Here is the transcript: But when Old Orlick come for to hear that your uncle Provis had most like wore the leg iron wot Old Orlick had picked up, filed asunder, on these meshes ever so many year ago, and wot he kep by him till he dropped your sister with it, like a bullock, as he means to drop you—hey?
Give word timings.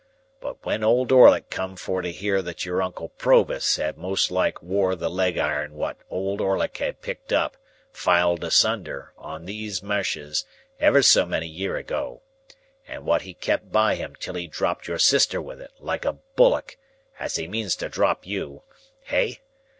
But 0.39 0.65
when 0.65 0.83
Old 0.83 1.11
Orlick 1.11 1.51
come 1.51 1.75
for 1.75 2.01
to 2.01 2.11
hear 2.11 2.41
that 2.41 2.65
your 2.65 2.81
uncle 2.81 3.09
Provis 3.19 3.75
had 3.75 3.99
most 3.99 4.31
like 4.31 4.63
wore 4.63 4.95
the 4.95 5.11
leg 5.11 5.37
iron 5.37 5.75
wot 5.75 5.97
Old 6.09 6.41
Orlick 6.41 6.75
had 6.77 7.03
picked 7.03 7.31
up, 7.31 7.55
filed 7.91 8.43
asunder, 8.43 9.13
on 9.15 9.45
these 9.45 9.83
meshes 9.83 10.43
ever 10.79 11.03
so 11.03 11.27
many 11.27 11.45
year 11.47 11.77
ago, 11.77 12.23
and 12.87 13.05
wot 13.05 13.21
he 13.21 13.35
kep 13.35 13.65
by 13.71 13.93
him 13.93 14.15
till 14.19 14.33
he 14.33 14.47
dropped 14.47 14.87
your 14.87 14.97
sister 14.97 15.39
with 15.39 15.61
it, 15.61 15.69
like 15.79 16.03
a 16.03 16.17
bullock, 16.35 16.77
as 17.19 17.35
he 17.35 17.47
means 17.47 17.75
to 17.75 17.87
drop 17.87 18.25
you—hey? 18.25 19.41